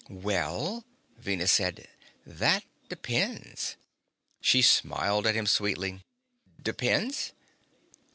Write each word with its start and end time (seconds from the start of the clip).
"Well," 0.09 0.83
Venus 1.19 1.51
said, 1.51 1.87
"that 2.25 2.63
depends." 2.89 3.77
She 4.41 4.63
smiled 4.63 5.27
at 5.27 5.35
him 5.35 5.45
sweetly. 5.45 6.01
"Depends?" 6.59 7.33